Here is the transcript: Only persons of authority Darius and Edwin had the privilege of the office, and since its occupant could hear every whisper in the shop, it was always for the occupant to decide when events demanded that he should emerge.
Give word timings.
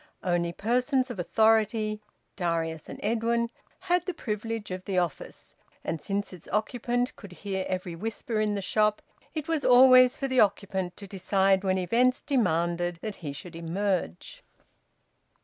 Only 0.23 0.51
persons 0.51 1.11
of 1.11 1.19
authority 1.19 2.01
Darius 2.35 2.89
and 2.89 2.99
Edwin 3.03 3.51
had 3.81 4.03
the 4.07 4.15
privilege 4.15 4.71
of 4.71 4.85
the 4.85 4.97
office, 4.97 5.53
and 5.83 6.01
since 6.01 6.33
its 6.33 6.47
occupant 6.51 7.15
could 7.15 7.31
hear 7.31 7.67
every 7.69 7.95
whisper 7.95 8.41
in 8.41 8.55
the 8.55 8.63
shop, 8.63 9.03
it 9.35 9.47
was 9.47 9.63
always 9.63 10.17
for 10.17 10.27
the 10.27 10.39
occupant 10.39 10.97
to 10.97 11.05
decide 11.05 11.63
when 11.63 11.77
events 11.77 12.23
demanded 12.23 12.97
that 13.03 13.17
he 13.17 13.31
should 13.31 13.55
emerge. 13.55 14.43